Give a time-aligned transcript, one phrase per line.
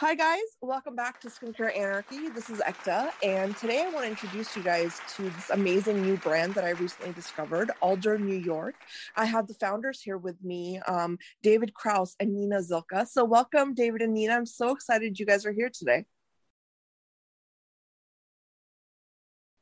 [0.00, 0.40] Hi, guys.
[0.62, 2.30] Welcome back to Skincare Anarchy.
[2.30, 6.16] This is Ekta, and today I want to introduce you guys to this amazing new
[6.16, 8.76] brand that I recently discovered, Alder New York.
[9.14, 13.06] I have the founders here with me, um, David Kraus and Nina Zilka.
[13.06, 14.32] So, welcome, David and Nina.
[14.32, 16.06] I'm so excited you guys are here today.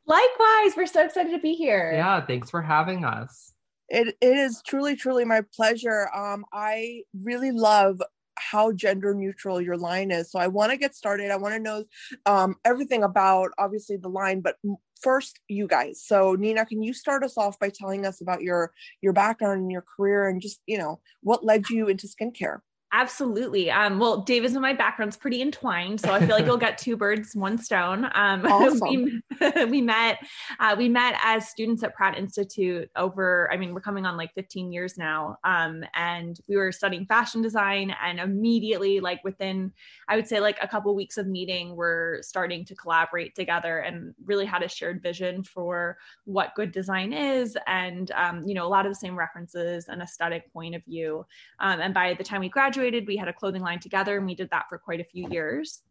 [0.06, 1.94] Likewise, we're so excited to be here.
[1.94, 3.54] Yeah, thanks for having us.
[3.88, 6.08] It, it is truly, truly my pleasure.
[6.14, 8.00] Um, I really love
[8.38, 10.30] how gender neutral your line is.
[10.30, 11.30] So I want to get started.
[11.30, 11.84] I want to know
[12.26, 14.56] um, everything about obviously the line, but
[15.00, 16.02] first you guys.
[16.04, 19.72] So Nina, can you start us off by telling us about your your background and
[19.72, 22.60] your career and just you know what led you into skincare?
[22.90, 23.70] Absolutely.
[23.70, 26.96] Um, well, David's and my background's pretty entwined, so I feel like you'll get two
[26.96, 28.06] birds, one stone.
[28.14, 29.22] Um, awesome.
[29.40, 30.18] we, we met,
[30.58, 33.50] uh, we met as students at Pratt Institute over.
[33.52, 37.42] I mean, we're coming on like 15 years now, um, and we were studying fashion
[37.42, 39.70] design, and immediately, like within,
[40.08, 44.14] I would say, like a couple weeks of meeting, we're starting to collaborate together, and
[44.24, 48.68] really had a shared vision for what good design is, and um, you know, a
[48.68, 51.26] lot of the same references and aesthetic point of view.
[51.60, 54.26] Um, and by the time we graduated graduated, we had a clothing line together and
[54.26, 55.82] we did that for quite a few years.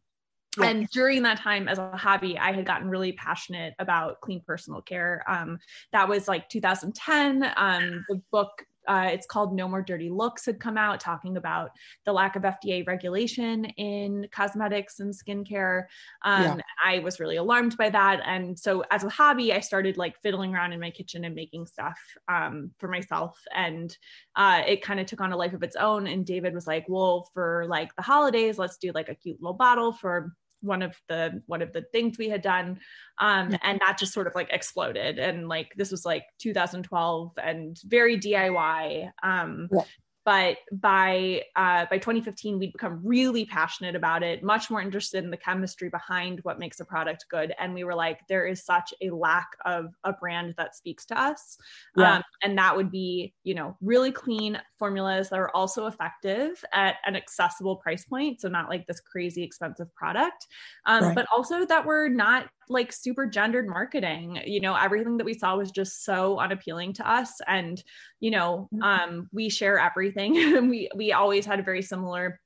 [0.59, 4.81] And during that time, as a hobby, I had gotten really passionate about clean personal
[4.81, 5.23] care.
[5.27, 5.59] Um,
[5.91, 7.53] that was like 2010.
[7.55, 8.49] Um, the book
[8.87, 11.71] uh, it's called No More Dirty Looks had come out talking about
[12.05, 15.83] the lack of FDA regulation in cosmetics and skincare.
[16.23, 16.57] Um, yeah.
[16.83, 18.21] I was really alarmed by that.
[18.25, 21.65] And so as a hobby, I started like fiddling around in my kitchen and making
[21.65, 23.37] stuff um, for myself.
[23.53, 23.95] And
[24.35, 26.07] uh, it kind of took on a life of its own.
[26.07, 29.57] And David was like, well, for like the holidays, let's do like a cute little
[29.57, 32.79] bottle for one of the one of the things we had done
[33.19, 35.19] um and that just sort of like exploded.
[35.19, 39.81] And like this was like 2012 and very diy um yeah
[40.27, 45.31] but by uh, by 2015 we'd become really passionate about it much more interested in
[45.31, 48.93] the chemistry behind what makes a product good and we were like there is such
[49.01, 51.57] a lack of a brand that speaks to us
[51.95, 52.17] yeah.
[52.17, 56.95] um, and that would be you know really clean formulas that are also effective at
[57.05, 60.45] an accessible price point so not like this crazy expensive product
[60.87, 61.15] um, right.
[61.15, 64.41] but also that we're not like super gendered marketing.
[64.45, 67.33] You know everything that we saw was just so unappealing to us.
[67.47, 67.81] And
[68.19, 68.83] you know mm-hmm.
[68.83, 70.37] um we share everything.
[70.37, 72.39] And we we always had a very similar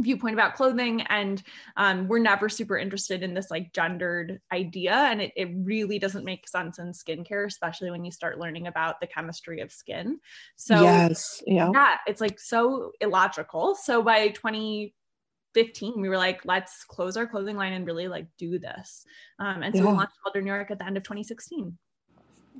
[0.00, 1.02] viewpoint about clothing.
[1.02, 1.42] And
[1.76, 4.92] um, we're never super interested in this like gendered idea.
[4.92, 9.00] And it, it really doesn't make sense in skincare especially when you start learning about
[9.00, 10.18] the chemistry of skin.
[10.56, 11.42] So yes.
[11.46, 13.74] Yeah, yeah it's like so illogical.
[13.74, 14.94] So by 20
[15.56, 19.06] 15 we were like let's close our clothing line and really like do this
[19.38, 19.90] um, and so yeah.
[19.90, 21.78] we launched Alder New York at the end of 2016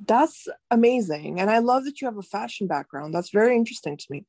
[0.07, 4.05] that's amazing and i love that you have a fashion background that's very interesting to
[4.09, 4.25] me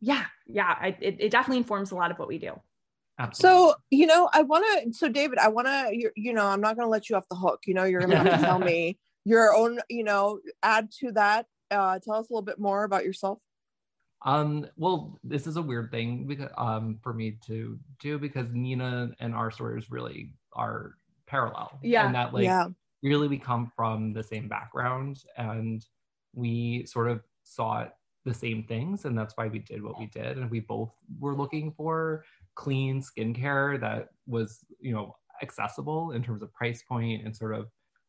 [0.00, 2.58] yeah yeah I, it, it definitely informs a lot of what we do
[3.18, 3.58] Absolutely.
[3.58, 6.60] So, you know, I want to, so David, I want to, you, you know, I'm
[6.60, 7.60] not going to let you off the hook.
[7.66, 11.12] You know, you're going to have to tell me your own, you know, add to
[11.12, 11.46] that.
[11.70, 13.40] Uh, tell us a little bit more about yourself.
[14.24, 19.10] Um, well, this is a weird thing because um for me to do because Nina
[19.20, 20.94] and our stories really are
[21.26, 21.78] parallel.
[21.82, 22.06] Yeah.
[22.06, 22.68] And that like yeah.
[23.02, 25.84] really we come from the same background and
[26.34, 27.94] we sort of sought
[28.24, 30.38] the same things and that's why we did what we did.
[30.38, 30.90] And we both
[31.20, 32.24] were looking for
[32.54, 37.66] clean skincare that was, you know, accessible in terms of price point and sort of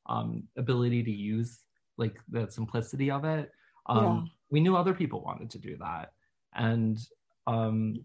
[0.08, 1.60] um ability to use
[1.98, 3.52] like the simplicity of it.
[3.88, 6.12] Um yeah we knew other people wanted to do that
[6.56, 6.98] and
[7.48, 7.96] um,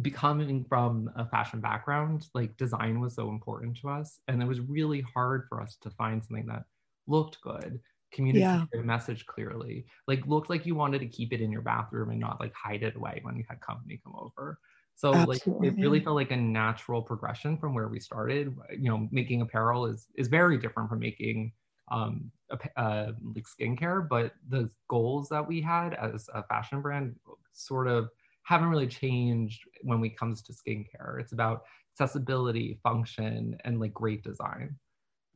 [0.00, 4.60] becoming from a fashion background like design was so important to us and it was
[4.60, 6.64] really hard for us to find something that
[7.06, 7.80] looked good
[8.12, 8.80] communicated yeah.
[8.80, 12.20] a message clearly like looked like you wanted to keep it in your bathroom and
[12.20, 14.58] not like hide it away when you had company come over
[14.94, 15.68] so Absolutely.
[15.68, 19.40] like it really felt like a natural progression from where we started you know making
[19.40, 21.52] apparel is is very different from making
[21.90, 22.30] um,
[22.76, 27.14] uh, like skincare, but the goals that we had as a fashion brand
[27.52, 28.08] sort of
[28.42, 31.20] haven't really changed when it comes to skincare.
[31.20, 31.62] It's about
[31.94, 34.76] accessibility, function, and like great design.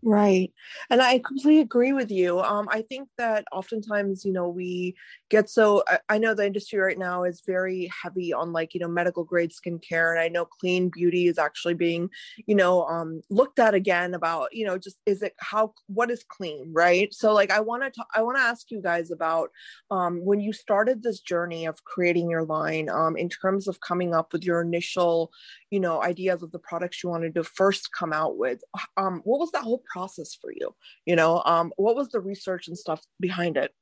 [0.06, 0.52] Right.
[0.90, 2.38] And I completely agree with you.
[2.40, 4.96] Um, I think that oftentimes, you know, we
[5.30, 8.80] get so, I, I, know the industry right now is very heavy on like, you
[8.80, 10.10] know, medical grade skincare.
[10.10, 12.10] And I know clean beauty is actually being,
[12.46, 16.22] you know, um, looked at again about, you know, just is it how, what is
[16.28, 17.12] clean, right?
[17.14, 19.48] So like, I want to, I want to ask you guys about
[19.90, 24.14] um, when you started this journey of creating your line um, in terms of coming
[24.14, 25.32] up with your initial,
[25.70, 28.60] you know, ideas of the products you wanted to first come out with.
[28.98, 30.75] Um, what was that whole process for you
[31.06, 31.43] you know?
[31.44, 33.73] Um, what was the research and stuff behind it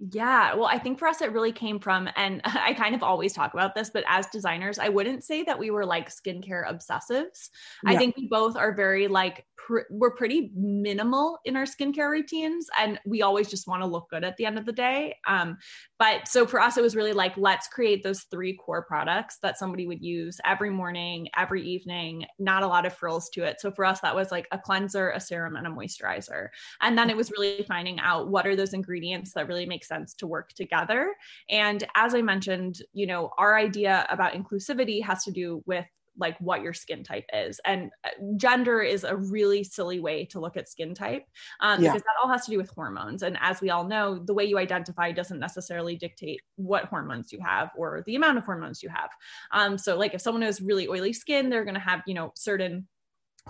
[0.00, 3.34] Yeah, well, I think for us, it really came from, and I kind of always
[3.34, 7.50] talk about this, but as designers, I wouldn't say that we were like skincare obsessives.
[7.84, 7.92] Yeah.
[7.92, 12.66] I think we both are very like, pr- we're pretty minimal in our skincare routines,
[12.78, 15.16] and we always just want to look good at the end of the day.
[15.26, 15.58] Um,
[15.98, 19.58] but so for us, it was really like, let's create those three core products that
[19.58, 23.60] somebody would use every morning, every evening, not a lot of frills to it.
[23.60, 26.48] So for us, that was like a cleanser, a serum, and a moisturizer.
[26.80, 30.14] And then it was really finding out what are those ingredients that really make sense
[30.14, 31.14] to work together.
[31.50, 35.86] And as I mentioned, you know, our idea about inclusivity has to do with
[36.18, 40.40] like what your skin type is and uh, gender is a really silly way to
[40.40, 41.24] look at skin type
[41.60, 41.90] um, yeah.
[41.90, 44.44] because that all has to do with hormones and as we all know the way
[44.44, 48.88] you identify doesn't necessarily dictate what hormones you have or the amount of hormones you
[48.88, 49.10] have
[49.52, 52.32] um, so like if someone has really oily skin they're going to have you know
[52.36, 52.86] certain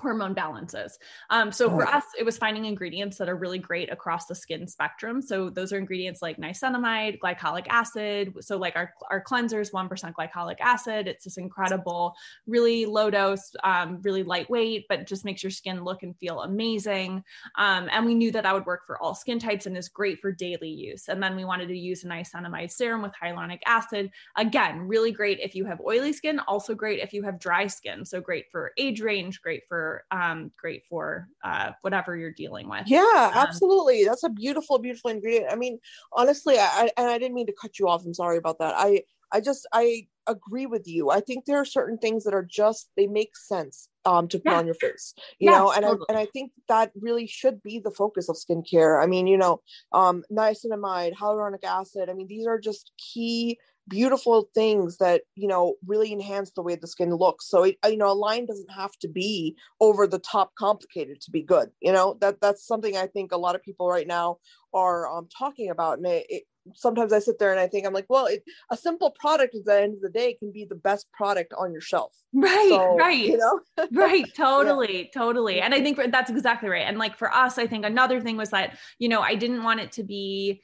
[0.01, 0.99] hormone balances.
[1.29, 4.67] Um, so for us, it was finding ingredients that are really great across the skin
[4.67, 5.21] spectrum.
[5.21, 8.35] So those are ingredients like niacinamide, glycolic acid.
[8.41, 11.07] So like our, our cleansers, 1% glycolic acid.
[11.07, 12.15] It's this incredible,
[12.47, 17.23] really low dose, um, really lightweight, but just makes your skin look and feel amazing.
[17.59, 20.21] Um, and we knew that that would work for all skin types and is great
[20.21, 21.09] for daily use.
[21.09, 24.11] And then we wanted to use a niacinamide serum with hyaluronic acid.
[24.37, 28.05] Again, really great if you have oily skin, also great if you have dry skin.
[28.05, 32.85] So great for age range, great for um, great for uh, whatever you're dealing with.
[32.87, 34.05] Yeah, um, absolutely.
[34.05, 35.53] That's a beautiful, beautiful ingredient.
[35.53, 35.79] I mean,
[36.13, 38.05] honestly, I, and I didn't mean to cut you off.
[38.05, 38.75] I'm sorry about that.
[38.77, 39.03] I,
[39.33, 41.11] I just, I agree with you.
[41.11, 44.53] I think there are certain things that are just, they make sense um, to put
[44.53, 44.59] yeah.
[44.59, 46.07] on your face, you know, and totally.
[46.09, 49.03] I, and I think that really should be the focus of skincare.
[49.03, 49.61] I mean, you know,
[49.93, 52.09] um, niacinamide, hyaluronic acid.
[52.09, 56.77] I mean, these are just key beautiful things that you know really enhance the way
[56.77, 57.49] the skin looks.
[57.49, 61.31] So it, you know a line doesn't have to be over the top complicated to
[61.31, 62.17] be good you know?
[62.21, 64.39] That that's something i think a lot of people right now
[64.73, 66.43] are um, talking about and it, it,
[66.75, 69.65] sometimes i sit there and i think i'm like well it, a simple product at
[69.65, 72.15] the end of the day can be the best product on your shelf.
[72.33, 73.27] Right so, right.
[73.27, 73.61] you know?
[73.93, 75.11] Right totally yeah.
[75.21, 76.87] totally and i think that's exactly right.
[76.87, 79.81] And like for us i think another thing was that you know i didn't want
[79.81, 80.63] it to be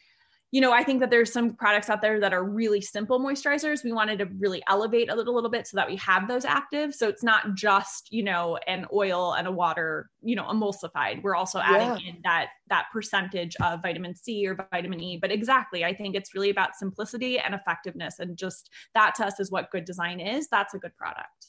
[0.52, 3.82] you know, I think that there's some products out there that are really simple moisturizers.
[3.82, 6.94] We wanted to really elevate a little, little bit so that we have those active.
[6.94, 11.22] So it's not just, you know, an oil and a water, you know, emulsified.
[11.22, 12.12] We're also adding yeah.
[12.12, 15.19] in that that percentage of vitamin C or vitamin E.
[15.20, 18.20] But exactly, I think it's really about simplicity and effectiveness.
[18.20, 20.46] And just that to us is what good design is.
[20.49, 21.49] That's a good product.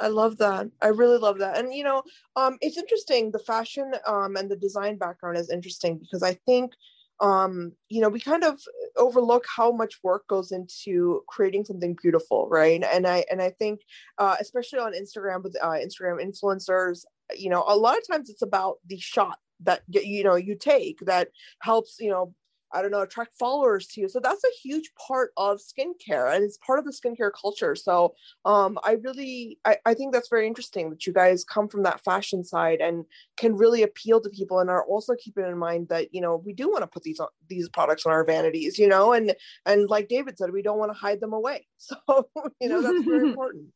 [0.00, 0.66] I love that.
[0.82, 1.58] I really love that.
[1.58, 2.02] And you know,
[2.34, 3.30] um, it's interesting.
[3.30, 6.72] The fashion um, and the design background is interesting because I think
[7.20, 8.60] um you know we kind of
[8.96, 12.84] overlook how much work goes into creating something beautiful right?
[12.84, 13.80] And i and i think
[14.18, 17.04] uh especially on instagram with uh, instagram influencers
[17.34, 20.98] you know a lot of times it's about the shot that you know you take
[21.00, 21.28] that
[21.60, 22.34] helps you know
[22.76, 24.08] I don't know, attract followers to you.
[24.08, 27.74] So that's a huge part of skincare and it's part of the skincare culture.
[27.74, 28.14] So
[28.44, 32.04] um, I really, I, I think that's very interesting that you guys come from that
[32.04, 33.06] fashion side and
[33.38, 36.52] can really appeal to people and are also keeping in mind that, you know, we
[36.52, 39.34] do want to put these, on, these products on our vanities, you know, and,
[39.64, 41.66] and like David said, we don't want to hide them away.
[41.78, 42.28] So,
[42.60, 43.68] you know, that's very important.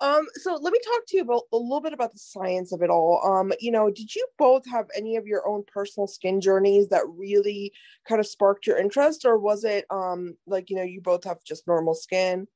[0.00, 2.82] Um, so let me talk to you about a little bit about the science of
[2.82, 3.22] it all.
[3.24, 7.08] Um, you know, did you both have any of your own personal skin journeys that
[7.08, 7.72] really
[8.06, 11.42] kind of sparked your interest, or was it um like you know you both have
[11.44, 12.46] just normal skin?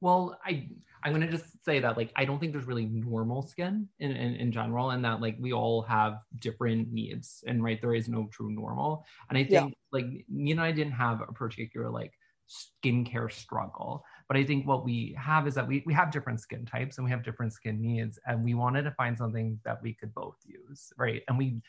[0.00, 0.68] Well, I
[1.02, 4.34] I'm gonna just say that like I don't think there's really normal skin in, in,
[4.36, 8.28] in general, and that like we all have different needs, and right there is no
[8.30, 9.04] true normal.
[9.28, 9.66] And I think yeah.
[9.92, 12.12] like you know I didn't have a particular like
[12.48, 14.04] skincare struggle.
[14.30, 17.04] But I think what we have is that we, we have different skin types and
[17.04, 18.16] we have different skin needs.
[18.26, 20.92] And we wanted to find something that we could both use.
[20.96, 21.22] Right.
[21.26, 21.60] And we,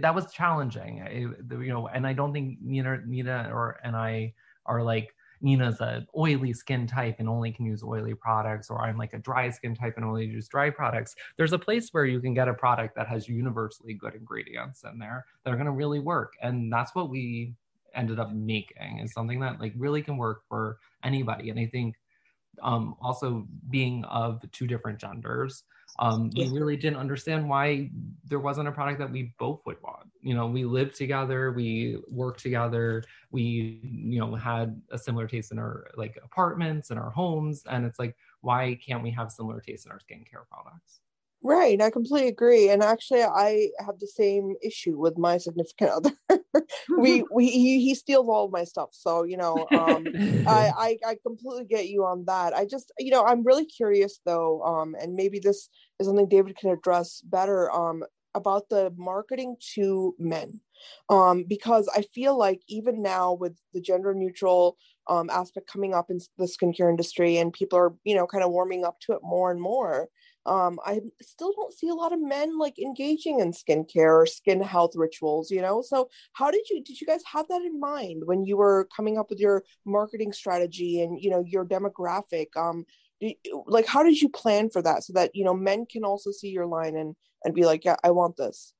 [0.00, 4.32] that was challenging, it, you know, and I don't think Nina, Nina or, and I
[4.64, 8.96] are like, Nina's a oily skin type and only can use oily products, or I'm
[8.96, 11.14] like a dry skin type and only use dry products.
[11.36, 14.98] There's a place where you can get a product that has universally good ingredients in
[14.98, 16.32] there that are going to really work.
[16.40, 17.52] And that's what we
[17.94, 21.50] ended up making is something that like really can work for anybody.
[21.50, 21.96] And I think
[22.62, 25.64] um, also being of two different genders,
[25.98, 27.90] um, we really didn't understand why
[28.24, 30.08] there wasn't a product that we both would want.
[30.20, 35.52] You know, we lived together, we worked together, we, you know, had a similar taste
[35.52, 37.62] in our like apartments and our homes.
[37.68, 41.00] And it's like, why can't we have similar taste in our skincare products?
[41.42, 42.70] Right, I completely agree.
[42.70, 46.12] And actually, I have the same issue with my significant other.
[46.98, 50.08] we we he, he, steals all of my stuff, so you know, um,
[50.46, 52.54] I, I I completely get you on that.
[52.54, 55.68] I just you know I'm really curious though, um, and maybe this
[56.00, 57.70] is something David can address better.
[57.70, 58.02] Um,
[58.34, 60.60] about the marketing to men
[61.08, 64.76] um, because I feel like even now with the gender neutral
[65.08, 68.50] um, aspect coming up in the skincare industry and people are you know kind of
[68.50, 70.08] warming up to it more and more
[70.46, 74.60] um, i still don't see a lot of men like engaging in skincare or skin
[74.60, 78.22] health rituals you know so how did you did you guys have that in mind
[78.26, 82.84] when you were coming up with your marketing strategy and you know your demographic um
[83.66, 86.48] like how did you plan for that so that you know men can also see
[86.48, 88.74] your line and and be like yeah i want this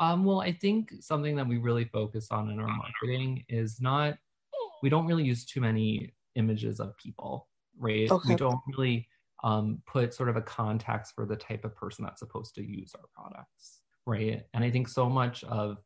[0.00, 4.16] um, well, I think something that we really focus on in our marketing is not,
[4.82, 8.10] we don't really use too many images of people, right?
[8.10, 8.30] Okay.
[8.30, 9.08] We don't really
[9.44, 12.92] um, put sort of a context for the type of person that's supposed to use
[12.96, 14.42] our products, right?
[14.54, 15.76] And I think so much of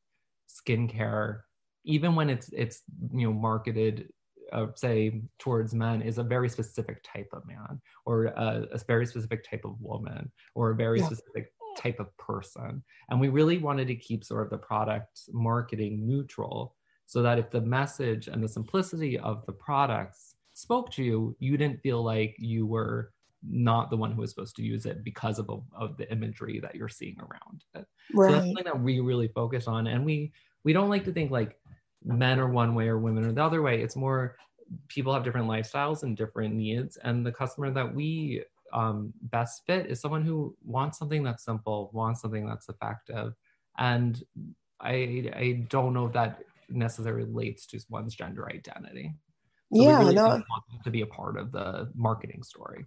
[0.48, 1.40] skincare,
[1.84, 4.10] even when it's it's you know marketed
[4.52, 9.04] uh, say towards men is a very specific type of man or a, a very
[9.04, 11.06] specific type of woman or a very yeah.
[11.06, 12.82] specific type of person.
[13.10, 17.50] And we really wanted to keep sort of the product marketing neutral so that if
[17.50, 22.34] the message and the simplicity of the products spoke to you, you didn't feel like
[22.38, 23.12] you were
[23.46, 26.60] not the one who is supposed to use it because of, a, of the imagery
[26.60, 27.86] that you're seeing around it.
[28.12, 28.28] Right.
[28.28, 29.86] So that's something that we really focus on.
[29.86, 30.32] And we
[30.64, 31.58] we don't like to think like
[32.04, 33.80] men are one way or women are the other way.
[33.80, 34.36] It's more
[34.88, 36.96] people have different lifestyles and different needs.
[36.98, 38.42] And the customer that we
[38.72, 43.34] um, best fit is someone who wants something that's simple, wants something that's effective.
[43.78, 44.22] And
[44.80, 49.14] I, I don't know if that necessarily relates to one's gender identity.
[49.72, 50.42] So yeah, really no.
[50.84, 52.86] to be a part of the marketing story.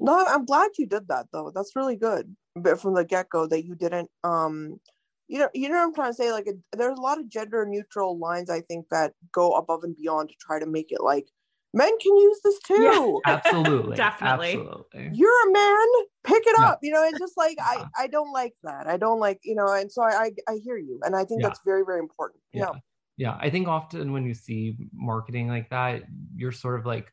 [0.00, 1.52] No, I'm glad you did that though.
[1.54, 2.34] That's really good.
[2.56, 4.80] But from the get go, that you didn't, um,
[5.28, 6.32] you know, you know what I'm trying to say.
[6.32, 10.28] Like, there's a lot of gender neutral lines I think that go above and beyond
[10.28, 11.28] to try to make it like
[11.74, 13.20] men can use this too.
[13.26, 13.96] Yeah, absolutely.
[13.96, 14.52] Definitely.
[14.52, 15.10] Absolutely.
[15.12, 15.86] You're a man,
[16.22, 16.78] pick it up.
[16.82, 17.88] You know, it's just like I uh-huh.
[17.98, 18.86] I don't like that.
[18.86, 21.00] I don't like, you know, and so I I, I hear you.
[21.02, 21.48] And I think yeah.
[21.48, 22.40] that's very, very important.
[22.52, 22.66] Yeah.
[22.72, 22.80] yeah.
[23.16, 23.38] Yeah.
[23.40, 26.02] I think often when you see marketing like that,
[26.34, 27.12] you're sort of like,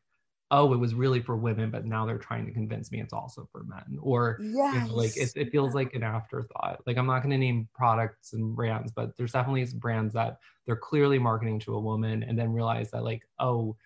[0.52, 3.48] oh, it was really for women, but now they're trying to convince me it's also
[3.50, 3.98] for men.
[4.02, 4.74] Or yes.
[4.74, 6.82] you know, like it, it feels like an afterthought.
[6.86, 10.76] Like I'm not going to name products and brands, but there's definitely brands that they're
[10.76, 13.76] clearly marketing to a woman and then realize that like, oh,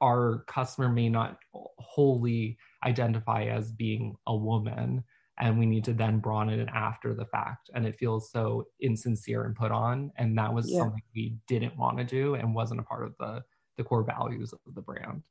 [0.00, 5.04] our customer may not wholly identify as being a woman
[5.40, 9.44] and we need to then broaden it after the fact and it feels so insincere
[9.44, 10.78] and put on and that was yeah.
[10.78, 13.42] something we didn't want to do and wasn't a part of the
[13.76, 15.22] the core values of the brand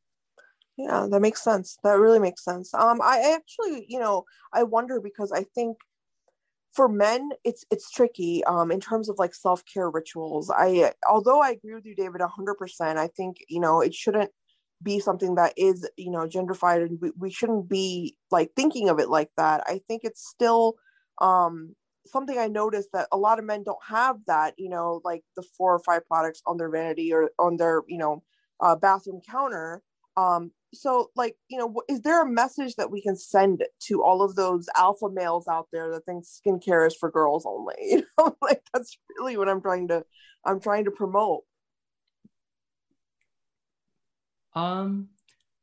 [0.78, 1.78] yeah that makes sense.
[1.84, 2.74] That really makes sense.
[2.74, 5.78] Um i actually you know i wonder because i think
[6.74, 10.52] for men it's it's tricky um in terms of like self-care rituals.
[10.56, 14.32] I although i agree with you david 100% i think you know it shouldn't
[14.84, 19.00] be something that is you know genderfied and we, we shouldn't be like thinking of
[19.00, 19.64] it like that.
[19.68, 20.76] I think it's still
[21.22, 25.24] um something i noticed that a lot of men don't have that you know like
[25.36, 28.24] the four or five products on their vanity or on their you know
[28.62, 29.82] uh, bathroom counter
[30.16, 34.22] um so like you know is there a message that we can send to all
[34.22, 38.36] of those alpha males out there that think skincare is for girls only you know
[38.42, 40.04] like that's really what i'm trying to
[40.46, 41.44] i'm trying to promote
[44.58, 45.10] um,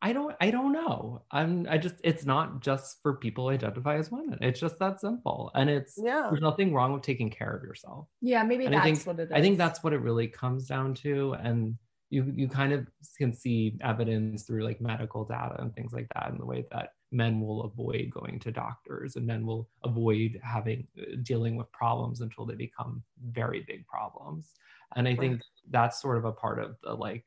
[0.00, 1.22] I don't I don't know.
[1.30, 4.38] I'm I just it's not just for people who identify as women.
[4.42, 5.50] It's just that simple.
[5.54, 8.06] And it's yeah, there's nothing wrong with taking care of yourself.
[8.20, 9.32] Yeah, maybe and that's I think, what it is.
[9.32, 11.34] I think that's what it really comes down to.
[11.42, 11.78] And
[12.14, 12.86] you you kind of
[13.18, 16.90] can see evidence through like medical data and things like that in the way that
[17.10, 22.20] men will avoid going to doctors and men will avoid having uh, dealing with problems
[22.20, 24.52] until they become very big problems.
[24.96, 25.20] And I right.
[25.20, 27.24] think that's sort of a part of the like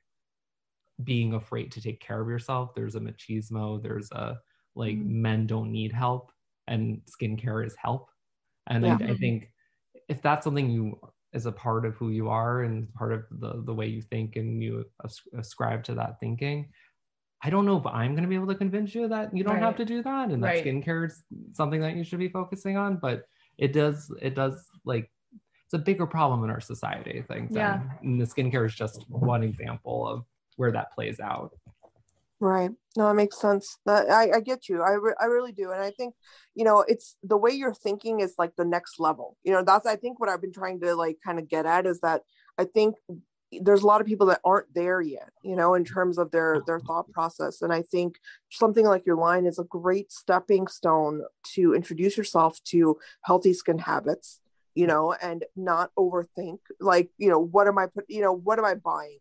[1.03, 2.74] being afraid to take care of yourself.
[2.74, 4.39] There's a machismo, there's a
[4.75, 5.22] like mm-hmm.
[5.22, 6.32] men don't need help
[6.67, 8.10] and skincare is help.
[8.67, 8.98] And yeah.
[9.01, 9.50] I, I, think
[10.10, 11.00] if that's something you
[11.34, 14.36] is a part of who you are and part of the, the way you think
[14.36, 14.86] and you
[15.38, 16.69] ascribe to that thinking,
[17.43, 19.55] I don't know if I'm going to be able to convince you that you don't
[19.55, 19.63] right.
[19.63, 20.65] have to do that and that right.
[20.65, 22.98] skincare is something that you should be focusing on.
[22.98, 25.12] But it does, it does like,
[25.65, 27.51] it's a bigger problem in our society, I think.
[27.51, 27.81] Yeah.
[28.01, 30.24] And the skincare is just one example of
[30.55, 31.51] where that plays out
[32.39, 32.72] right.
[32.96, 33.77] No it makes sense.
[33.88, 34.82] I, I get you.
[34.82, 35.72] I, re- I really do.
[35.72, 36.13] And i think
[36.56, 39.38] you know it's the way you're thinking is like the next level.
[39.44, 41.86] You know that's i think what i've been trying to like kind of get at
[41.86, 42.22] is that
[42.58, 42.96] i think
[43.62, 46.62] there's a lot of people that aren't there yet you know in terms of their
[46.67, 47.62] their thought process.
[47.62, 48.15] And i think
[48.51, 51.22] something like your line is a great stepping stone
[51.56, 54.41] to introduce yourself to healthy skin habits
[54.75, 58.60] you know and not overthink like you know what am i put you know what
[58.60, 59.17] am i buying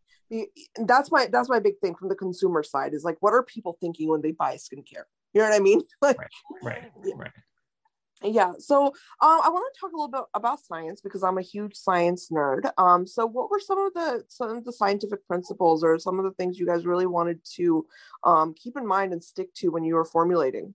[0.84, 3.76] that's my that's my big thing from the consumer side is like what are people
[3.80, 6.28] thinking when they buy skincare you know what i mean like, right
[6.62, 7.14] right yeah.
[7.16, 7.30] right
[8.22, 11.42] Yeah, so um, I want to talk a little bit about science because I'm a
[11.42, 12.70] huge science nerd.
[12.78, 16.24] Um, so what were some of the some of the scientific principles or some of
[16.24, 17.86] the things you guys really wanted to
[18.24, 20.74] um, keep in mind and stick to when you were formulating?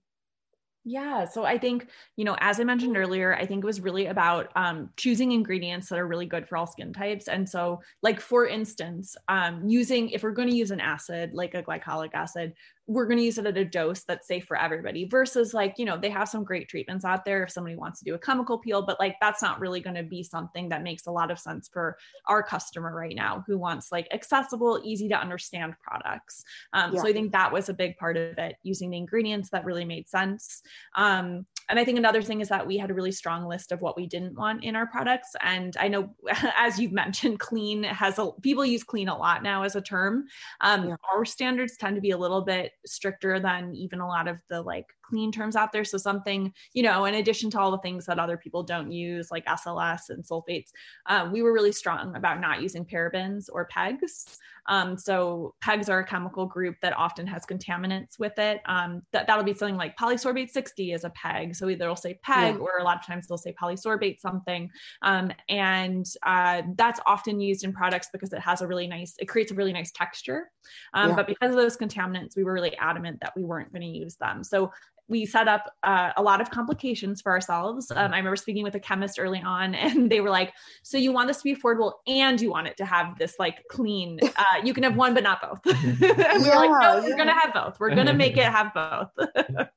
[0.84, 1.26] Yeah.
[1.26, 1.86] So I think,
[2.16, 5.88] you know, as I mentioned earlier, I think it was really about um, choosing ingredients
[5.88, 7.28] that are really good for all skin types.
[7.28, 11.54] And so, like, for instance, um, using, if we're going to use an acid, like
[11.54, 12.54] a glycolic acid,
[12.92, 15.84] we're going to use it at a dose that's safe for everybody versus like you
[15.84, 18.58] know they have some great treatments out there if somebody wants to do a chemical
[18.58, 21.38] peel but like that's not really going to be something that makes a lot of
[21.38, 21.96] sense for
[22.26, 27.00] our customer right now who wants like accessible easy to understand products um, yeah.
[27.00, 29.84] so i think that was a big part of it using the ingredients that really
[29.84, 30.62] made sense
[30.94, 33.80] um, and I think another thing is that we had a really strong list of
[33.80, 35.30] what we didn't want in our products.
[35.40, 36.14] And I know,
[36.56, 40.24] as you've mentioned, clean has a people use clean a lot now as a term.
[40.60, 40.96] Um, yeah.
[41.12, 44.62] Our standards tend to be a little bit stricter than even a lot of the
[44.62, 45.84] like clean terms out there.
[45.84, 49.30] So something, you know, in addition to all the things that other people don't use,
[49.30, 50.70] like SLS and sulfates,
[51.06, 54.38] um, we were really strong about not using parabens or PEGs.
[54.68, 58.60] Um, so PEGs are a chemical group that often has contaminants with it.
[58.66, 61.54] Um, that, that'll be something like polysorbate 60 is a PEG.
[61.54, 62.60] So either it'll say PEG yeah.
[62.60, 64.70] or a lot of times they'll say polysorbate something.
[65.02, 69.26] Um, and uh, that's often used in products because it has a really nice, it
[69.26, 70.50] creates a really nice texture.
[70.94, 71.16] Um, yeah.
[71.16, 74.16] But because of those contaminants, we were really adamant that we weren't going to use
[74.16, 74.44] them.
[74.44, 74.72] So
[75.12, 77.90] we set up uh, a lot of complications for ourselves.
[77.90, 81.12] Um, I remember speaking with a chemist early on, and they were like, "So you
[81.12, 84.18] want this to be affordable, and you want it to have this like clean?
[84.22, 87.00] Uh, you can have one, but not both." and we yeah, were like, "No, yeah.
[87.02, 87.78] we're gonna have both.
[87.78, 89.10] We're gonna make it have both."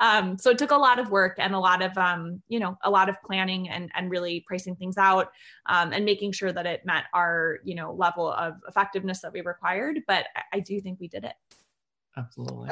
[0.00, 2.78] um, so it took a lot of work and a lot of um, you know
[2.82, 5.30] a lot of planning and and really pricing things out
[5.66, 9.42] um, and making sure that it met our you know level of effectiveness that we
[9.42, 10.00] required.
[10.08, 11.34] But I, I do think we did it.
[12.16, 12.70] Absolutely.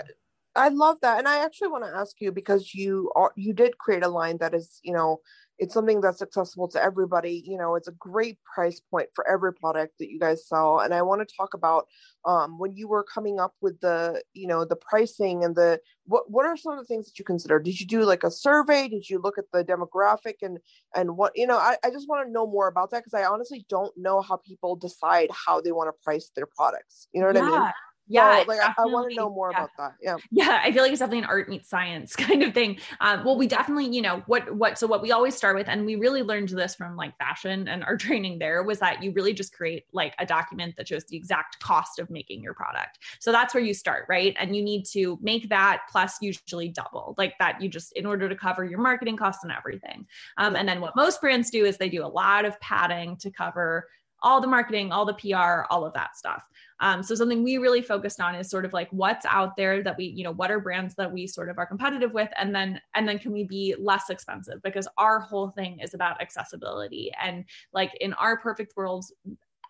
[0.59, 3.79] I love that, and I actually want to ask you because you are you did
[3.79, 5.21] create a line that is you know
[5.59, 7.43] it's something that's accessible to everybody.
[7.45, 10.95] You know, it's a great price point for every product that you guys sell, and
[10.95, 11.87] I want to talk about
[12.25, 16.31] um, when you were coming up with the you know the pricing and the what
[16.31, 17.59] what are some of the things that you consider?
[17.59, 18.89] Did you do like a survey?
[18.89, 20.59] Did you look at the demographic and
[20.95, 21.59] and what you know?
[21.59, 24.37] I, I just want to know more about that because I honestly don't know how
[24.37, 27.09] people decide how they want to price their products.
[27.13, 27.43] You know what yeah.
[27.43, 27.73] I mean?
[28.09, 29.59] Yeah like I, I want to know more yeah.
[29.59, 29.95] about that.
[30.01, 30.17] Yeah.
[30.31, 32.79] Yeah i feel like it's definitely an art meets science kind of thing.
[33.01, 35.85] Um, well we definitely you know what what so what we always start with and
[35.85, 39.33] we really learned this from like fashion and our training there was that you really
[39.33, 42.99] just create like a document that shows the exact cost of making your product.
[43.21, 44.35] So that's where you start right?
[44.39, 48.29] And you need to make that plus usually double like that you just in order
[48.29, 50.07] to cover your marketing costs and everything.
[50.37, 53.31] Um, and then what most brands do is they do a lot of padding to
[53.31, 53.89] cover
[54.23, 56.43] all the marketing, all the PR, all of that stuff.
[56.81, 59.97] Um, so something we really focused on is sort of like what's out there that
[59.97, 62.81] we, you know, what are brands that we sort of are competitive with, and then
[62.95, 64.63] and then can we be less expensive?
[64.63, 69.13] Because our whole thing is about accessibility, and like in our perfect worlds,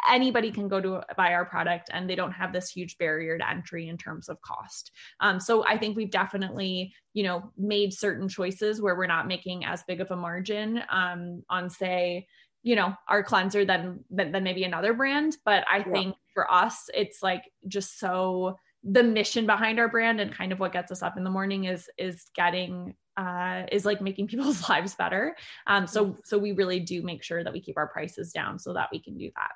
[0.08, 3.48] anybody can go to buy our product and they don't have this huge barrier to
[3.48, 8.28] entry in terms of cost um, so i think we've definitely you know made certain
[8.28, 12.26] choices where we're not making as big of a margin um, on say
[12.62, 15.92] you know our cleanser than than, than maybe another brand but i yeah.
[15.92, 20.60] think for us it's like just so the mission behind our brand and kind of
[20.60, 24.68] what gets us up in the morning is is getting uh, is like making people's
[24.68, 28.32] lives better um, so so we really do make sure that we keep our prices
[28.32, 29.50] down so that we can do that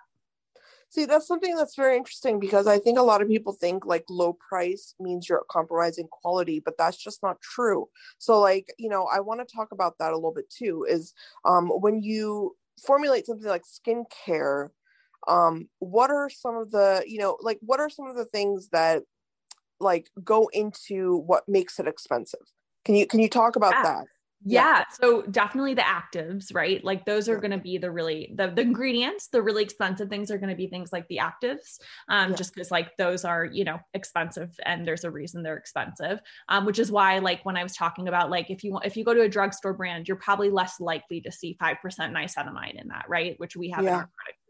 [0.92, 4.04] See, that's something that's very interesting because I think a lot of people think like
[4.10, 7.88] low price means you're compromising quality, but that's just not true.
[8.18, 10.84] So, like, you know, I want to talk about that a little bit too.
[10.86, 11.14] Is
[11.46, 14.68] um, when you formulate something like skincare
[15.28, 18.68] um what are some of the you know like what are some of the things
[18.70, 19.02] that
[19.80, 22.40] like go into what makes it expensive
[22.84, 23.82] can you can you talk about yeah.
[23.82, 24.06] that
[24.44, 24.78] yeah.
[24.78, 24.84] yeah.
[24.90, 27.40] so definitely the actives right like those are yeah.
[27.40, 30.56] going to be the really the, the ingredients the really expensive things are going to
[30.56, 31.78] be things like the actives
[32.08, 32.36] um yeah.
[32.36, 36.64] just because like those are you know expensive and there's a reason they're expensive um
[36.64, 39.04] which is why like when i was talking about like if you want if you
[39.04, 43.04] go to a drugstore brand you're probably less likely to see 5% niacinamide in that
[43.08, 44.41] right which we have in our product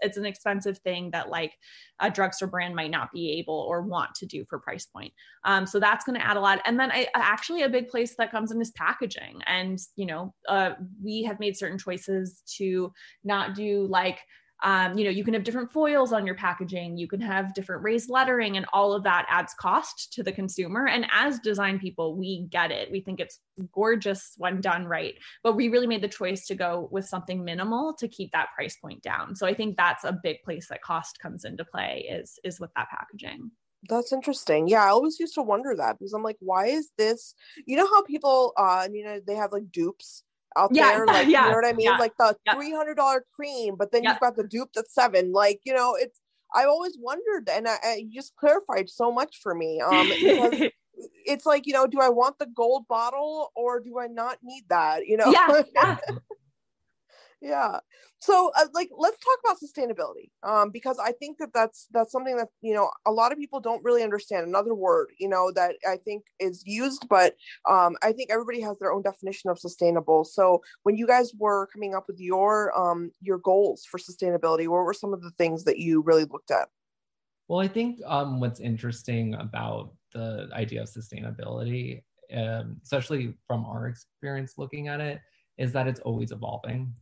[0.00, 1.52] it's an expensive thing that like
[2.00, 5.12] a drugstore brand might not be able or want to do for price point.
[5.44, 6.60] Um, so that's going to add a lot.
[6.64, 9.40] And then I actually a big place that comes in is packaging.
[9.46, 10.72] And you know, uh,
[11.02, 12.92] we have made certain choices to
[13.24, 14.18] not do like
[14.62, 17.82] um, you know you can have different foils on your packaging you can have different
[17.82, 22.16] raised lettering and all of that adds cost to the consumer and as design people
[22.16, 23.40] we get it we think it's
[23.72, 27.94] gorgeous when done right but we really made the choice to go with something minimal
[27.94, 31.18] to keep that price point down so i think that's a big place that cost
[31.20, 33.50] comes into play is is with that packaging
[33.88, 34.66] That's interesting.
[34.66, 37.34] Yeah, I always used to wonder that because I'm like, why is this?
[37.64, 40.24] You know how people, uh, you know, they have like dupes
[40.56, 42.54] out Yeah, there, like yeah, you know what I mean, yeah, like the yeah.
[42.54, 45.32] three hundred dollar cream, but then you've got the dupe that's seven.
[45.32, 46.20] Like you know, it's
[46.54, 49.80] I always wondered, and I, I you just clarified so much for me.
[49.80, 50.54] Um, because
[51.24, 54.64] it's like you know, do I want the gold bottle or do I not need
[54.70, 55.06] that?
[55.06, 55.48] You know, yeah,
[57.40, 57.78] yeah.
[58.18, 62.36] so uh, like let's talk about sustainability um because i think that that's that's something
[62.36, 65.76] that you know a lot of people don't really understand another word you know that
[65.88, 67.34] i think is used but
[67.68, 71.68] um i think everybody has their own definition of sustainable so when you guys were
[71.72, 75.64] coming up with your um your goals for sustainability what were some of the things
[75.64, 76.68] that you really looked at
[77.48, 82.02] Well, I think um, what's interesting about the idea of sustainability,
[82.34, 85.20] um, especially from our experience looking at it,
[85.56, 86.92] is that it's always evolving.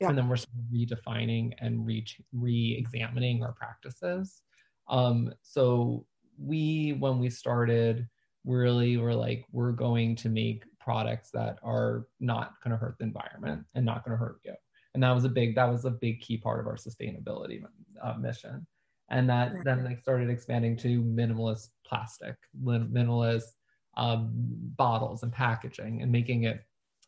[0.00, 0.08] Yeah.
[0.08, 4.42] And then we're sort of redefining and re re-examining our practices.
[4.88, 6.06] Um, so
[6.38, 8.06] we, when we started,
[8.44, 13.04] really were like, we're going to make products that are not going to hurt the
[13.04, 14.54] environment and not going to hurt you.
[14.94, 17.62] And that was a big, that was a big key part of our sustainability
[18.02, 18.66] uh, mission
[19.08, 23.54] and that then like started expanding to minimalist plastic minimalist
[23.96, 24.30] um,
[24.76, 26.64] bottles and packaging and making it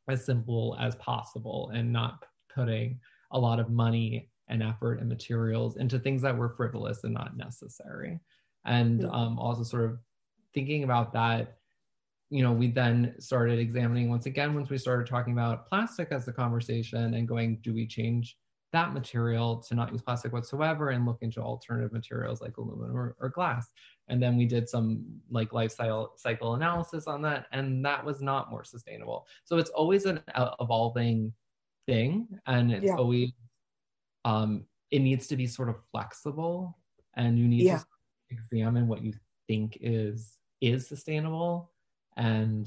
[0.09, 2.98] as simple as possible and not putting
[3.32, 7.37] a lot of money and effort and materials into things that were frivolous and not
[7.37, 8.18] necessary
[8.64, 9.08] and Yeah.
[9.08, 9.98] um, also sort of
[10.54, 11.58] thinking about that
[12.30, 16.24] you know we then started examining once again once we started talking about plastic as
[16.24, 18.38] the conversation and going do we change
[18.72, 23.16] that material to not use plastic whatsoever and look into alternative materials like aluminum or,
[23.18, 23.70] or glass.
[24.08, 28.50] And then we did some like lifestyle cycle analysis on that, and that was not
[28.50, 29.26] more sustainable.
[29.44, 31.32] So it's always an e- evolving
[31.88, 32.98] thing, and it's Yeah.
[32.98, 33.33] always
[34.24, 36.79] um, it needs to be sort of flexible,
[37.16, 37.79] and you need Yeah.
[37.79, 37.85] to
[38.31, 39.14] examine what you
[39.48, 41.72] think is is sustainable,
[42.16, 42.66] and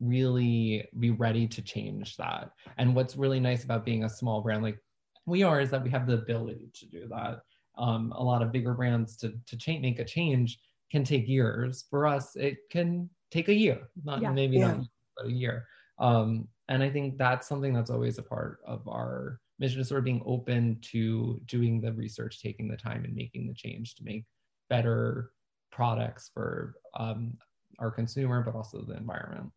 [0.00, 2.52] really be ready to change that.
[2.78, 4.78] And what's really nice about being a small brand like
[5.26, 7.42] we are is that we have the ability to do that.
[7.76, 10.58] Um, a lot of bigger brands to to change, make a change
[10.90, 11.86] can take years.
[11.90, 14.30] For us, it can take a year, not Yeah.
[14.30, 14.58] maybe Yeah.
[14.58, 15.66] not but a year.
[15.98, 19.98] Um, and I think that's something that's always a part of our mission, is sort
[19.98, 24.04] of being open to doing the research, taking the time, and making the change to
[24.04, 24.24] make
[24.70, 25.32] better
[25.70, 27.36] products for um,
[27.78, 29.50] our consumer, but also the environment.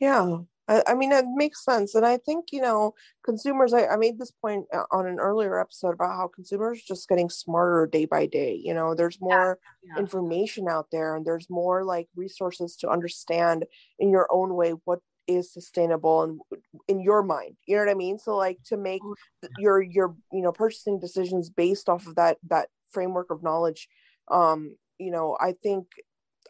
[0.00, 1.94] Yeah, I, I mean, it makes sense.
[1.94, 2.94] And I think, you know,
[3.24, 6.94] consumers, I, I made this point uh, on an earlier episode about how consumers are
[6.94, 8.54] just getting smarter day by day.
[8.54, 9.98] You know, there's more Yeah.
[9.98, 13.66] information out there and there's more like resources to understand
[13.98, 16.40] in your own way what is sustainable and
[16.88, 18.18] in your mind you know what i mean?
[18.18, 19.14] So like to make Oh,
[19.58, 23.88] your your you know purchasing decisions based off of that that framework of knowledge
[24.30, 25.86] um you know i think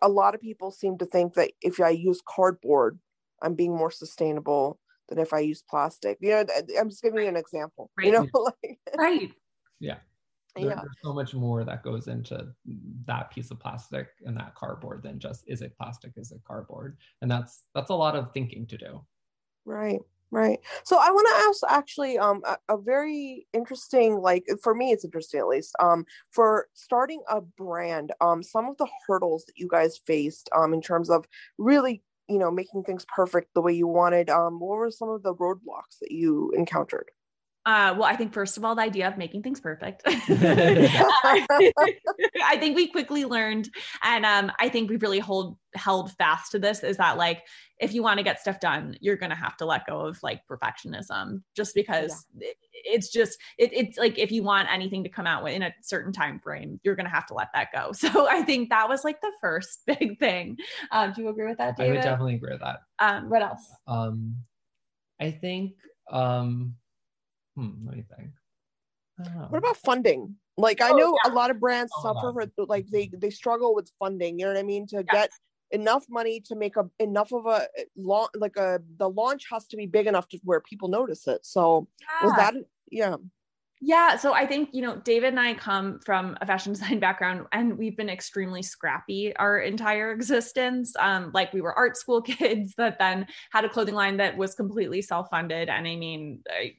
[0.02, 2.98] a lot of people seem to think that if i use cardboard
[3.42, 6.18] i'm being more sustainable than if i use plastic.
[6.20, 6.44] You know
[6.78, 9.32] i'm just giving you an example you know like Right.
[10.56, 12.54] There- yeah There's so much more that goes into
[13.06, 16.96] that piece of plastic and that cardboard than just is it plastic, is it cardboard?
[17.22, 19.04] And that's that's a lot of thinking to do.
[19.64, 20.58] Right, right.
[20.84, 25.04] So I want to ask actually um a, a very interesting like for me it's
[25.04, 29.68] interesting at least um for starting a brand um some of the hurdles that you
[29.68, 31.24] guys faced um in terms of
[31.58, 35.22] really you know making things perfect the way you wanted um what were some of
[35.22, 37.10] the roadblocks that you encountered?
[37.66, 40.02] Uh, well, I think first of all, the idea of making things perfect.
[40.06, 40.16] I
[42.58, 43.70] think we quickly learned,
[44.02, 47.42] and um, I think we've really hold held fast to this is that like
[47.80, 50.42] if you want to get stuff done, you're gonna have to let go of like
[50.46, 55.26] perfectionism, just because it, it's just it, it's like if you want anything to come
[55.26, 57.92] out in a certain time frame, you're gonna have to let that go.
[58.04, 60.58] So I think that was like the first big thing.
[60.92, 61.92] Um, do you agree with that, David?
[61.92, 62.80] I would definitely agree with that.
[62.98, 63.62] Um, what else?
[63.86, 64.36] Um,
[65.18, 65.72] I think
[66.10, 66.74] um,
[67.56, 68.30] hmm, let me think.
[69.18, 69.46] I.
[69.48, 70.36] What about funding?
[70.56, 72.50] Like I Oh, know a lot of brands Oh, suffer wow.
[72.54, 74.38] for like they they struggle with funding.
[74.38, 74.86] You know what I mean?
[74.88, 75.02] To Yeah.
[75.10, 75.30] get
[75.70, 79.76] enough money to make a enough of a launch like a the launch has to
[79.76, 81.44] be big enough to where people notice it.
[81.44, 81.88] So
[82.20, 82.54] was that
[82.90, 83.16] yeah
[83.86, 87.46] Yeah, so I think, you know, David and I come from a fashion design background
[87.52, 90.94] and we've been extremely scrappy our entire existence.
[90.98, 94.54] Um, like we were art school kids that then had a clothing line that was
[94.54, 95.68] completely self-funded.
[95.68, 96.74] And I mean, I,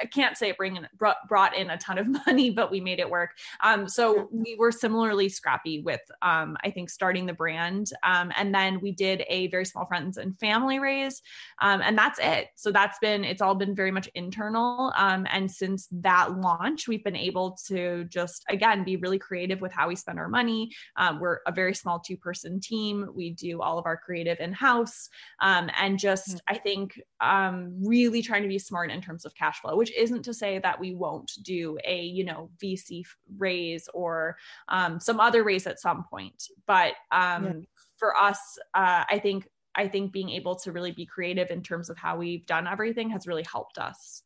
[0.00, 2.80] I can't say it bring in, brought, brought in a ton of money, but we
[2.80, 3.30] made it work.
[3.64, 7.90] Um, so we were similarly scrappy with, um, I think, starting the brand.
[8.04, 11.22] Um, and then we did a very small friends and family raise.
[11.60, 12.50] Um, and that's it.
[12.54, 14.92] So that's been, it's all been very much internal.
[14.96, 19.72] Um, and since that launch, we've been able to just, again, be really creative with
[19.72, 20.70] how we spend our money.
[20.96, 23.08] Um, we're a very small two person team.
[23.14, 25.08] We do all of our creative in house.
[25.40, 26.40] Um, and just, mm.
[26.48, 30.22] I think, um, really trying to be smart in terms of cash flow, which isn't
[30.24, 33.04] to say that we won't do a, you know, VC
[33.38, 34.36] raise or
[34.68, 36.48] um, some other raise at some point.
[36.66, 37.52] But um, yeah.
[37.96, 38.38] for us,
[38.74, 42.16] uh, I think I think being able to really be creative in terms of how
[42.16, 44.22] we've done everything has really helped us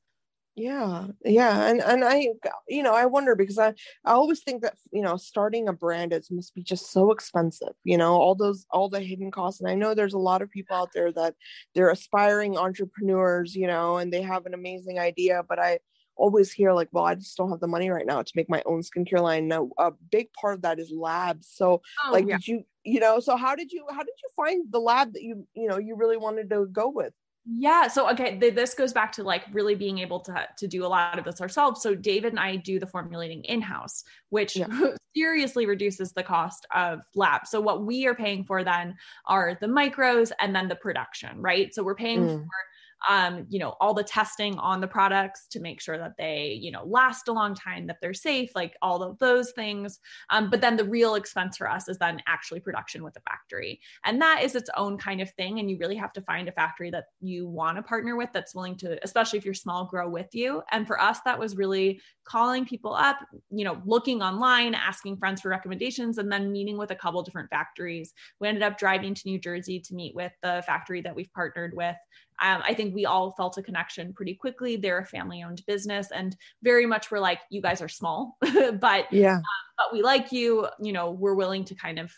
[0.61, 2.29] yeah yeah and and i
[2.69, 3.69] you know i wonder because i
[4.05, 7.73] i always think that you know starting a brand is must be just so expensive
[7.85, 10.51] you know all those all the hidden costs and i know there's a lot of
[10.51, 11.35] people out there that
[11.75, 15.79] they're aspiring entrepreneurs you know and they have an amazing idea but i
[16.17, 18.63] always hear like well i just don't have the money right now to make my
[18.67, 22.37] own skincare line now a big part of that is labs so oh, like yeah.
[22.37, 25.23] did you you know so how did you how did you find the lab that
[25.23, 27.15] you you know you really wanted to go with
[27.47, 30.85] yeah so okay th- this goes back to like really being able to to do
[30.85, 34.67] a lot of this ourselves so david and i do the formulating in-house which yeah.
[35.17, 38.95] seriously reduces the cost of lab so what we are paying for then
[39.27, 42.39] are the micros and then the production right so we're paying mm.
[42.43, 42.70] for
[43.09, 46.71] um, you know, all the testing on the products to make sure that they, you
[46.71, 50.01] know, last a long time, that they're safe, like all of those things.
[50.31, 53.81] Um, but then the real expense for us is then actually production with the factory.
[54.05, 55.59] And that is its own kind of thing.
[55.59, 58.55] And you really have to find a factory that you want to partner with that's
[58.55, 60.63] willing to, especially if you're small, grow with you.
[60.71, 63.19] And for us, that was really calling people up,
[63.51, 67.51] you know, looking online, asking friends for recommendations, and then meeting with a couple different
[67.51, 68.13] factories.
[68.41, 71.75] We ended up driving to New Jersey to meet with the factory that we've partnered
[71.75, 71.97] with
[72.41, 74.77] um, I think we all felt a connection pretty quickly.
[74.77, 78.39] They're a family owned business and very much we're like, you guys are small,
[78.81, 79.43] but yeah, um,
[79.77, 82.13] but we like you, you know, we're willing to kind of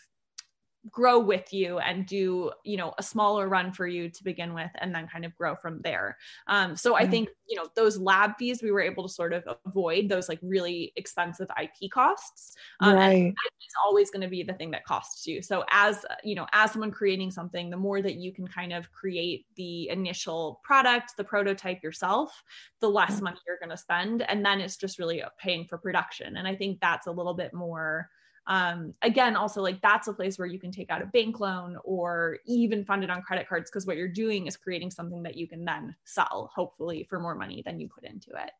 [0.91, 4.69] grow with you and do you know a smaller run for you to begin with
[4.79, 6.17] and then kind of grow from there
[6.47, 7.11] um, so i mm-hmm.
[7.11, 10.39] think you know those lab fees we were able to sort of avoid those like
[10.41, 13.33] really expensive ip costs um, right.
[13.61, 16.71] it's always going to be the thing that costs you so as you know as
[16.71, 21.23] someone creating something the more that you can kind of create the initial product the
[21.23, 22.43] prototype yourself
[22.81, 23.25] the less mm-hmm.
[23.25, 26.55] money you're going to spend and then it's just really paying for production and i
[26.55, 28.09] think that's a little bit more
[28.47, 31.77] um, again also like that's a place where you can take out a bank loan
[31.83, 35.35] or even fund it on credit cards because what you're doing is creating something that
[35.35, 38.51] you can then sell hopefully for more money than you put into it.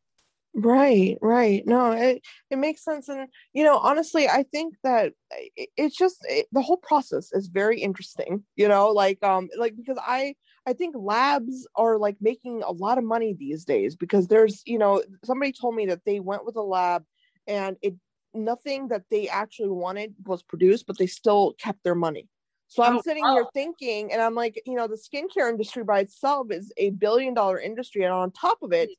[0.56, 1.66] Right right.
[1.66, 5.14] No it, it makes sense and you know honestly i think that
[5.56, 9.76] it, it's just it, the whole process is very interesting you know like um like
[9.76, 10.36] because i
[10.68, 14.78] i think labs are like making a lot of money these days because there's you
[14.78, 17.04] know somebody told me that they went with a lab
[17.48, 17.96] and it
[18.34, 22.28] nothing that they actually wanted was produced, but they still kept their money.
[22.68, 23.34] So I'm oh, sitting oh.
[23.36, 27.34] here thinking, and I'm like, you know, the skincare industry by itself is a billion
[27.34, 28.04] dollar industry.
[28.04, 28.90] And on top of it,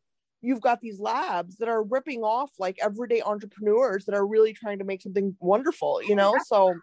[0.42, 4.78] you've got these labs that are ripping off like everyday entrepreneurs that are really trying
[4.78, 6.36] to make something wonderful, you know?
[6.46, 6.74] So,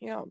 [0.00, 0.22] yeah.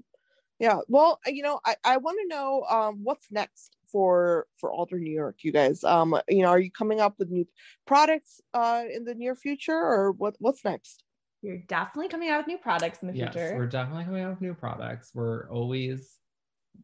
[0.60, 0.80] Yeah.
[0.88, 5.14] Well, you know, I, I want to know um, what's next for for Alder New
[5.14, 5.84] York, you guys.
[5.84, 7.48] Um, you know, are you coming up with new
[7.86, 11.04] products uh in the near future or what what's next?
[11.48, 13.56] You're definitely coming out with new products in the yes, future.
[13.56, 15.12] We're definitely coming out with new products.
[15.14, 16.18] We're always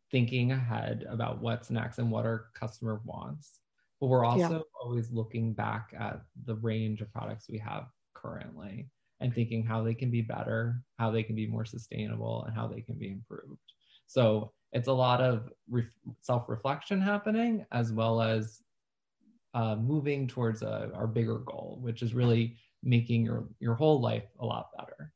[0.09, 3.59] thinking ahead about what's next and what our customer wants.
[3.99, 4.81] But we're also yeah.
[4.81, 8.87] always looking back at the range of products we have currently
[9.19, 12.65] and thinking how they can be better, how they can be more sustainable, and how
[12.65, 13.59] they can be improved.
[14.07, 15.87] So it's a lot of re-
[16.21, 18.61] self reflection happening as well as
[19.53, 24.23] uh, moving towards a, our bigger goal, which is really making your your whole life
[24.39, 25.11] a lot better.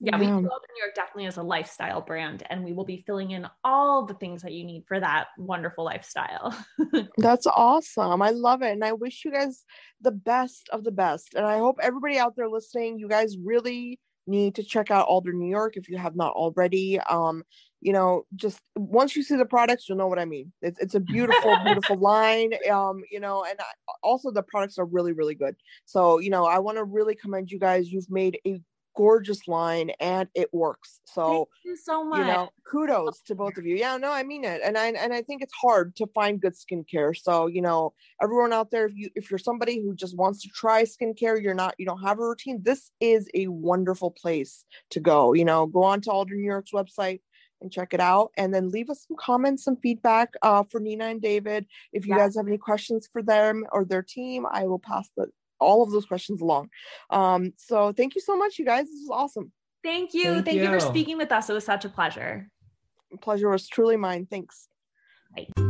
[0.00, 3.48] Yeah, we New York definitely as a lifestyle brand, and we will be filling in
[3.64, 6.56] all the things that you need for that wonderful lifestyle.
[7.18, 8.22] That's awesome.
[8.22, 8.70] I love it.
[8.70, 9.64] And I wish you guys
[10.00, 11.34] the best of the best.
[11.34, 15.32] And I hope everybody out there listening, you guys really need to check out Alder
[15.32, 17.00] New York if you have not already.
[17.00, 17.42] Um,
[17.80, 20.52] you know, just once you see the products, you'll know what I mean.
[20.62, 22.52] It's it's a beautiful, beautiful line.
[22.70, 23.64] Um, you know, and I,
[24.02, 25.56] also the products are really, really good.
[25.84, 27.90] So, you know, I want to really commend you guys.
[27.90, 28.60] You've made a
[28.98, 30.98] gorgeous line and it works.
[31.04, 32.18] So Thank you so much.
[32.18, 33.76] You know, kudos to both of you.
[33.76, 34.60] Yeah, no, I mean it.
[34.64, 37.16] And I and I think it's hard to find good skincare.
[37.16, 40.48] So, you know, everyone out there, if you if you're somebody who just wants to
[40.48, 44.98] try skincare, you're not, you don't have a routine, this is a wonderful place to
[44.98, 45.32] go.
[45.32, 47.20] You know, go on to Alder New York's website
[47.60, 48.30] and check it out.
[48.36, 51.66] And then leave us some comments some feedback uh, for nina and david.
[51.92, 52.24] If you yeah.
[52.24, 55.26] guys have any questions for them or their team i will pass the,
[55.60, 56.70] all of those questions along.
[57.10, 58.86] Um, so thank you so much you guys.
[58.86, 59.52] This was awesome.
[59.82, 60.24] Thank you.
[60.24, 60.64] Thank, thank you.
[60.64, 60.70] you.
[60.70, 61.48] for speaking with us.
[61.48, 62.48] It was such a pleasure.
[63.20, 64.26] Pleasure was truly mine.
[64.30, 64.68] Thanks.
[65.34, 65.67] Bye.